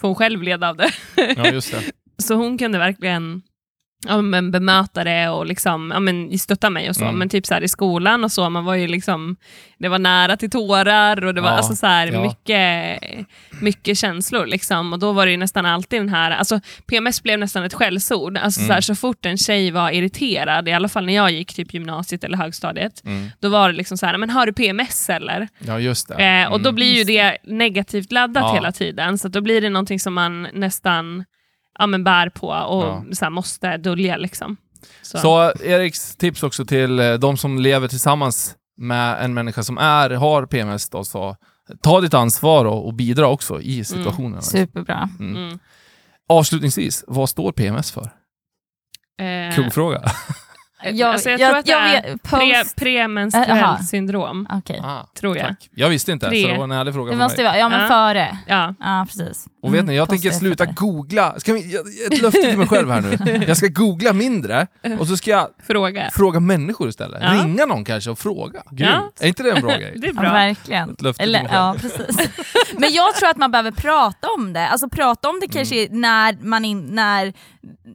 [0.00, 0.90] för hon själv led av det.
[1.36, 1.80] ja, just det.
[2.22, 3.42] Så hon kunde verkligen
[4.08, 7.04] ja, men bemöta det och liksom, ja, men stötta mig och så.
[7.04, 7.18] Mm.
[7.18, 9.36] Men typ så här, i skolan och så, man var ju liksom,
[9.78, 12.22] det var nära till tårar och det var Ja, alltså så här, ja.
[12.22, 13.00] mycket,
[13.60, 14.46] mycket känslor.
[14.46, 14.92] Liksom.
[14.92, 18.38] Och då var det ju nästan alltid den här, alltså PMS blev nästan ett skällsord.
[18.38, 18.68] Alltså, Mm.
[18.68, 21.74] så, här, så fort en tjej var irriterad, i alla fall när jag gick typ
[21.74, 23.30] gymnasiet eller högstadiet, Mm.
[23.40, 25.48] då var det liksom så här, men har du PMS eller?
[25.58, 26.14] Ja, just det.
[26.24, 26.74] Eh, och då Mm.
[26.74, 28.54] blir ju det negativt laddat Ja.
[28.54, 31.24] hela tiden, så att då blir det någonting som man nästan
[31.78, 33.04] ja, men bär på och Ja.
[33.12, 34.16] så här, måste dölja.
[34.16, 34.56] Liksom.
[35.02, 35.18] Så.
[35.18, 40.10] Så Eriks tips också till eh, de som lever tillsammans med en människa som är,
[40.10, 41.36] har PMS då, så
[41.82, 44.42] ta ditt ansvar och, och bidra också i situationen.
[44.42, 45.08] Superbra.
[45.20, 45.36] Mm.
[45.36, 45.58] Mm.
[46.28, 48.10] Avslutningsvis, vad står PMS för?
[49.20, 50.02] Eh, Kuggfråga.
[50.94, 54.80] Jag, alltså, jag, jag, tror att det är vet, pre, post, premenstruellt syndrom, Okej.
[54.84, 55.46] Ah, tror jag.
[55.48, 55.68] tack.
[55.74, 56.42] Jag visste inte, Tre.
[56.42, 57.44] så det var en ärlig fråga Det för måste mig.
[57.44, 57.88] vara, ja men Ja.
[57.88, 58.38] före.
[58.46, 58.74] Ja.
[58.80, 59.46] Ja, precis.
[59.62, 60.76] Och vet Mm, ni, jag tänker post sluta efter.
[60.76, 61.34] googla.
[61.40, 63.44] Ska vi, jag- ett löfte till mig själv här nu.
[63.48, 64.66] Jag ska googla mindre
[64.98, 66.10] och så ska jag Fråga.
[66.12, 67.22] fråga människor istället.
[67.22, 67.32] Ja.
[67.32, 68.62] Ringa någon kanske och fråga.
[68.70, 69.10] Ja.
[69.20, 69.92] Är inte det en bra grej?
[69.96, 70.32] Det är Ja, bra.
[70.32, 70.90] verkligen.
[70.90, 71.60] Ett löfte till Eller, mig själv.
[71.62, 72.28] ja, precis.
[72.78, 74.68] Men jag tror att man behöver prata om det.
[74.68, 77.32] Alltså prata om det kanske när man, in, när,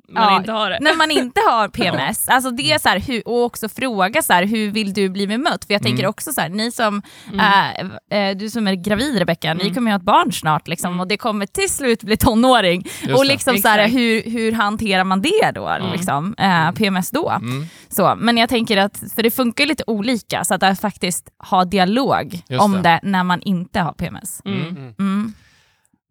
[0.10, 0.78] Man Ja, inte har det.
[0.82, 2.30] när man inte har PMS.
[2.30, 5.28] Alltså det är så här, hur, och också fråga så här, hur vill du bli
[5.28, 5.66] bemött?
[5.66, 6.10] För jag tänker Mm.
[6.10, 7.02] också så här, ni som,
[7.34, 7.92] Mm.
[8.12, 9.74] äh, äh, du som är gravid Rebecka, ni Mm.
[9.76, 12.82] kommer ju ha ett barn snart liksom, och det kommer till slut bli tonåring.
[13.02, 13.28] Just och det.
[13.32, 15.78] liksom så här, hur, hur hanterar man det då?
[15.92, 17.30] Liksom, äh, PMS då?
[17.30, 17.66] Mm.
[17.90, 21.66] Så, men jag tänker att, för det funkar lite olika, så att jag faktiskt ha
[21.66, 22.82] dialog Just om det.
[22.82, 23.00] det.
[23.04, 24.42] när man inte har PMS.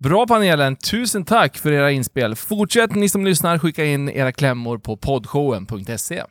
[0.05, 2.35] Bra panelen, tusen tack för era inspel.
[2.37, 6.23] Fortsätt ni som lyssnar skicka in era klämmor på poddshowen.se.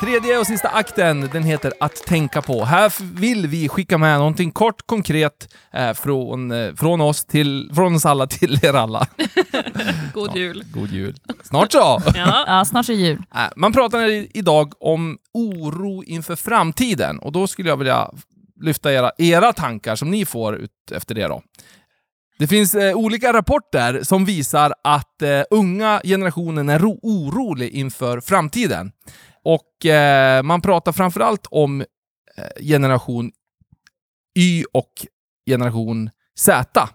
[0.00, 2.64] Tredje och sista akten, den heter Att tänka på.
[2.64, 7.94] Här vill vi skicka med någonting kort, konkret eh, från, eh, från oss till, från
[7.94, 9.06] oss alla till er alla.
[10.14, 10.64] God jul.
[10.74, 11.16] God jul.
[11.42, 11.78] Snart så!
[12.14, 12.44] Ja.
[12.46, 13.18] Ja, snart är jul.
[13.34, 18.10] Äh, Man pratar idag om oro inför framtiden och då skulle jag vilja
[18.60, 21.26] lyfta era, era tankar som ni får ut efter det.
[21.26, 21.42] Då.
[22.38, 28.20] Det finns eh, olika rapporter som visar att eh, unga generationen är ro- orolig inför
[28.20, 28.92] framtiden.
[29.44, 33.30] Och eh, man pratar framförallt om eh, generation
[34.38, 34.92] Y och
[35.50, 36.88] generation Z.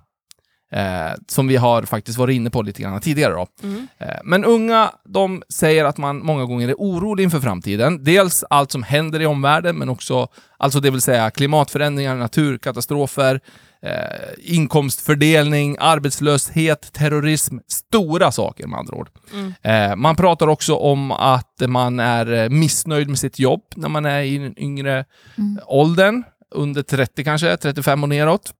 [0.74, 3.34] Eh, som vi har faktiskt varit inne på lite grann tidigare.
[3.34, 3.48] Då.
[3.64, 3.88] Mm.
[3.98, 8.04] Eh, Men unga, de säger att man många gånger är orolig inför framtiden.
[8.04, 13.40] Dels allt som händer i omvärlden, men också alltså det vill säga klimatförändringar, naturkatastrofer,
[13.82, 17.58] eh, inkomstfördelning, arbetslöshet, terrorism.
[17.68, 19.10] Stora saker med andra ord.
[19.34, 19.54] Mm.
[19.62, 24.06] Eh, man pratar också om att man är eh, missnöjd med sitt jobb när man
[24.06, 25.06] är i den yngre
[25.38, 25.60] Mm.
[25.66, 26.24] åldern,
[26.56, 28.54] under 30 kanske, 35 och neråt.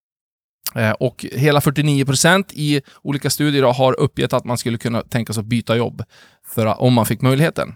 [0.76, 5.34] Eh, och hela 49 procent i olika studier har uppgett att man skulle kunna tänka
[5.34, 6.04] sig att byta jobb
[6.48, 7.74] för, att- om man fick möjligheten.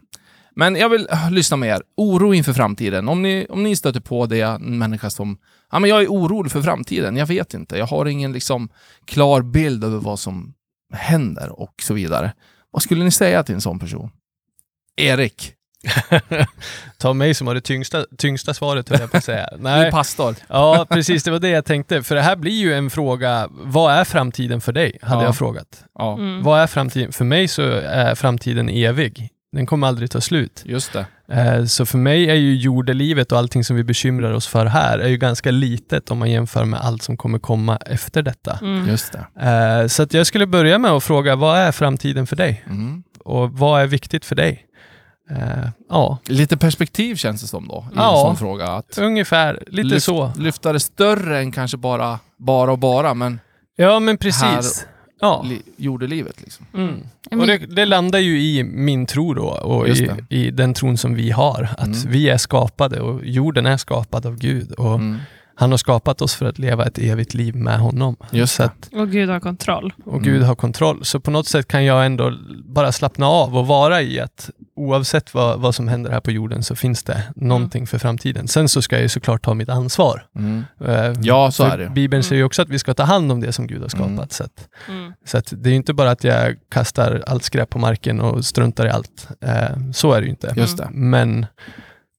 [0.56, 1.82] Men jag vill eh, lyssna med er.
[1.97, 3.10] Oro inför framtiden.
[3.10, 5.38] Om ni, om ni stöter på det, en människa som
[5.71, 8.69] ja, men jag är orolig för framtiden, jag vet inte, jag har ingen liksom,
[9.06, 10.54] klar bild över vad som
[10.93, 12.34] händer och så vidare.
[12.71, 14.10] Vad skulle ni säga till en sån person?
[14.95, 15.54] Erik,
[16.97, 19.47] Ta mig som har det tyngsta, tyngsta svaret höll jag på att säga.
[19.52, 19.91] du är Nej.
[19.91, 20.36] pastor.
[20.50, 21.23] Ja, precis.
[21.23, 22.04] Det var det jag tänkte.
[22.04, 24.97] För det här blir ju en fråga, vad är framtiden för dig?
[25.02, 25.26] Hade Ja.
[25.28, 25.84] jag frågat.
[26.00, 26.43] Ja, Mm.
[26.43, 27.12] Vad är framtiden?
[27.12, 29.30] För mig så är framtiden evig.
[29.52, 30.62] Den kommer aldrig ta slut.
[30.65, 31.06] just det.
[31.32, 35.00] Eh, Så för mig är ju jordelivet och allting som vi bekymrar oss för här
[35.00, 38.60] är ju ganska litet om man jämför med allt som kommer komma efter detta.
[38.62, 38.88] Mm.
[38.88, 39.45] Just det.
[39.82, 42.63] Eh, Så att jag skulle börja med att fråga, vad är framtiden för dig?
[42.69, 43.04] Mm.
[43.19, 44.63] Och vad är viktigt för dig?
[45.29, 48.19] Eh, Ja, Lite perspektiv känns det som då, i Ja.
[48.19, 48.65] en sån fråga.
[48.67, 49.63] Att ungefär.
[49.67, 50.31] Lite lyft, så.
[50.37, 53.39] Lyfta det större än kanske bara, bara och bara, men
[53.75, 54.85] Ja, men precis.
[55.21, 55.45] Ja.
[55.45, 56.65] li, jordelivet liksom.
[56.73, 57.41] Mm.
[57.41, 61.15] Och det, det landar ju i min tro då och i, i den tron som
[61.15, 61.69] vi har.
[61.77, 61.99] Att Mm.
[62.11, 64.71] vi är skapade och jorden är skapad av Gud.
[64.71, 65.17] Och Mm.
[65.60, 68.15] Han har skapat oss för att leva ett evigt liv med honom.
[68.32, 69.93] Just att, Och Gud har kontroll.
[70.06, 70.24] och Mm.
[70.24, 71.06] Gud har kontroll.
[71.06, 72.34] Så på något sätt kan jag ändå
[72.65, 76.63] bara slappna av och vara i att oavsett vad, vad som händer här på jorden
[76.63, 78.48] så finns det någonting för framtiden.
[78.48, 80.26] Sen så ska jag ju såklart ta mitt ansvar.
[80.36, 80.63] Mm.
[80.86, 81.89] Eh, Ja, så är det.
[81.89, 84.08] Bibeln säger ju också att vi ska ta hand om det som Gud har skapat.
[84.10, 84.28] Mm.
[84.30, 85.13] Så, att, Mm.
[85.26, 88.46] så att det är ju inte bara att jag kastar allt skräp på marken och
[88.46, 89.28] struntar i allt.
[89.41, 90.54] Eh, så är det ju inte.
[90.56, 90.88] Just det.
[90.91, 91.46] Men,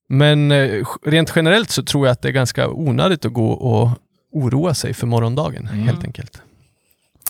[0.08, 3.90] men eh, rent generellt så tror jag att det är ganska onödigt att gå och
[4.32, 5.86] oroa sig för morgondagen, Mm.
[5.86, 6.42] helt enkelt.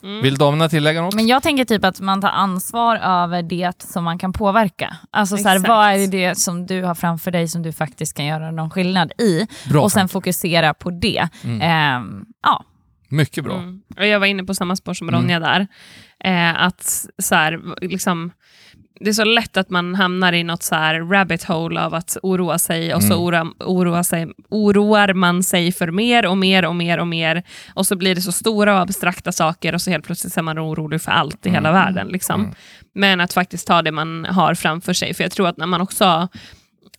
[0.02, 0.22] Mm.
[0.22, 1.14] Vill damerna tillägga något?
[1.14, 4.96] Men jag tänker typ att man tar ansvar över det som man kan påverka.
[5.10, 8.26] Alltså så här, vad är det som du har framför dig som du faktiskt kan
[8.26, 9.46] göra någon skillnad i?
[9.70, 9.82] Bra.
[9.82, 11.28] och sen fokusera på det.
[11.44, 11.60] Mm.
[11.62, 12.64] Ehm, ja.
[13.08, 13.54] Mycket bra.
[13.56, 13.80] Mm.
[13.98, 15.20] Och jag var inne på samma spår som Mm.
[15.20, 15.66] Ronja där.
[16.24, 18.30] Eh, att så här, liksom,
[19.00, 22.16] det är så lätt att man hamnar i något så här rabbit hole av att
[22.22, 23.24] oroa sig och så Mm.
[23.24, 27.42] oroa, oroa sig, oroar man sig för mer och mer och mer och mer
[27.74, 30.58] och så blir det så stora och abstrakta saker och så helt plötsligt är man
[30.58, 32.08] orolig för allt i hela världen.
[32.08, 32.40] Liksom.
[32.40, 32.54] Mm.
[32.94, 35.14] Men att faktiskt ta det man har framför sig.
[35.14, 36.28] För jag tror att när man också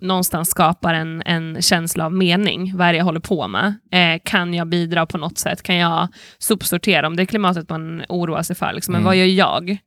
[0.02, 3.74] någonstans skapar en, en känsla av mening, vad är det jag håller på med?
[3.92, 5.64] Eh, kan jag bidra på något sätt?
[5.64, 6.08] Kan jag
[6.38, 8.74] sopsortera om det är klimatet man oroar sig för?
[8.74, 9.06] Liksom, Men Mm.
[9.06, 9.78] vad gör jag?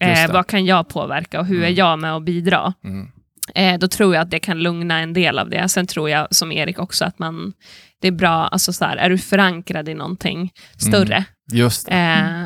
[0.00, 1.74] Just Eh, vad kan jag påverka och hur är Mm.
[1.74, 2.74] jag med att bidra?
[2.84, 3.08] Mm.
[3.54, 5.68] Eh, då tror jag att det kan lugna en del av det.
[5.68, 7.52] Sen tror jag som Erik också att man,
[8.00, 11.92] det är bra, alltså så här, är du förankrad i någonting större Just det.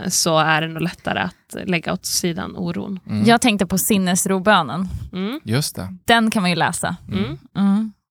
[0.04, 3.00] eh, så är det nog lättare att lägga åt sidan oron.
[3.06, 3.24] Mm.
[3.26, 4.88] Jag tänkte på sinnesrobönen.
[5.12, 5.40] Mm.
[5.44, 5.94] Just det.
[6.06, 6.96] Den kan man ju läsa.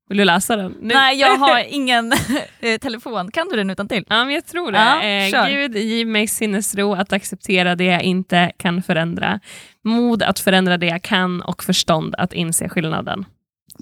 [0.09, 0.75] Vill du läsa den?
[0.81, 0.93] Nu?
[0.93, 2.13] Nej, jag har ingen
[2.59, 3.31] eh, telefon.
[3.31, 4.03] Kan du den utan till?
[4.09, 4.77] Ja, men jag tror det.
[4.77, 5.49] Ja, eh.
[5.49, 9.39] Gud, giv mig sinnesro att acceptera det jag inte kan förändra.
[9.83, 13.25] Mod att förändra det jag kan och förstånd att inse skillnaden.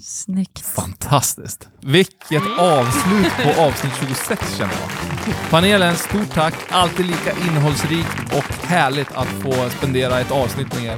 [0.04, 0.66] Snyggt.
[0.76, 1.68] Fantastiskt.
[1.82, 5.36] Vilket avslut på avsnitt 26 känner jag.
[5.50, 6.54] Panelen, stort tack.
[6.70, 10.98] Alltid lika innehållsrikt och härligt att få spendera ett avsnitt med er.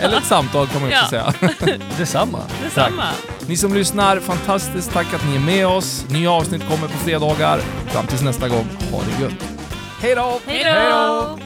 [0.00, 1.32] Eller ett samtal kan man ju också Ja.
[1.32, 1.78] säga.
[1.98, 2.38] Detsamma.
[2.62, 3.04] Detsamma.
[3.46, 6.04] Ni som lyssnar, fantastiskt tack att ni är med oss.
[6.08, 7.60] Nya avsnitt kommer på fredagar.
[7.86, 9.44] Fram tills nästa gång, ha det gött.
[10.00, 10.40] Hej då!
[10.46, 11.38] Hej då!